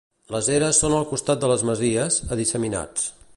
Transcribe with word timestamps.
Les 0.35 0.47
eres 0.53 0.79
són 0.83 0.95
al 0.99 1.05
costat 1.11 1.43
de 1.45 1.51
les 1.51 1.65
masies, 1.71 2.19
a 2.33 2.39
disseminats. 2.41 3.07